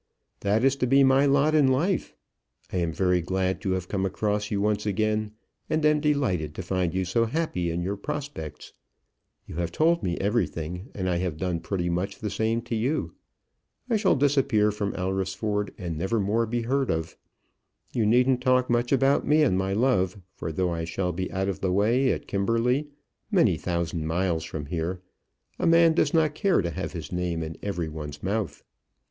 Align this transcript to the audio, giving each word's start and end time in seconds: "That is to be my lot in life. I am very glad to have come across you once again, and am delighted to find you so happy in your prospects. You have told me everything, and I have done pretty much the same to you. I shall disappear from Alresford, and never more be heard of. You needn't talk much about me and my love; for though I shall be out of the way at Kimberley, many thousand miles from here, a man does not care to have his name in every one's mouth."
"That 0.39 0.63
is 0.63 0.75
to 0.77 0.87
be 0.87 1.03
my 1.03 1.27
lot 1.27 1.53
in 1.53 1.67
life. 1.67 2.15
I 2.73 2.77
am 2.77 2.91
very 2.91 3.21
glad 3.21 3.61
to 3.61 3.73
have 3.73 3.87
come 3.87 4.03
across 4.03 4.49
you 4.49 4.59
once 4.59 4.87
again, 4.87 5.33
and 5.69 5.85
am 5.85 5.99
delighted 5.99 6.55
to 6.55 6.63
find 6.63 6.91
you 6.91 7.05
so 7.05 7.25
happy 7.25 7.69
in 7.69 7.83
your 7.83 7.97
prospects. 7.97 8.73
You 9.45 9.57
have 9.57 9.71
told 9.71 10.01
me 10.01 10.17
everything, 10.17 10.89
and 10.95 11.07
I 11.07 11.17
have 11.17 11.37
done 11.37 11.59
pretty 11.59 11.87
much 11.87 12.17
the 12.17 12.31
same 12.31 12.63
to 12.63 12.75
you. 12.75 13.13
I 13.91 13.95
shall 13.95 14.15
disappear 14.15 14.71
from 14.71 14.95
Alresford, 14.95 15.71
and 15.77 15.99
never 15.99 16.19
more 16.19 16.47
be 16.47 16.63
heard 16.63 16.89
of. 16.89 17.15
You 17.93 18.03
needn't 18.07 18.41
talk 18.41 18.71
much 18.71 18.91
about 18.91 19.27
me 19.27 19.43
and 19.43 19.55
my 19.55 19.73
love; 19.73 20.19
for 20.33 20.51
though 20.51 20.71
I 20.73 20.83
shall 20.83 21.11
be 21.11 21.31
out 21.31 21.47
of 21.47 21.59
the 21.61 21.71
way 21.71 22.11
at 22.11 22.25
Kimberley, 22.27 22.87
many 23.29 23.55
thousand 23.55 24.07
miles 24.07 24.45
from 24.45 24.65
here, 24.65 24.99
a 25.59 25.67
man 25.67 25.93
does 25.93 26.11
not 26.11 26.33
care 26.33 26.63
to 26.63 26.71
have 26.71 26.93
his 26.93 27.11
name 27.11 27.43
in 27.43 27.55
every 27.61 27.87
one's 27.87 28.23
mouth." 28.23 28.63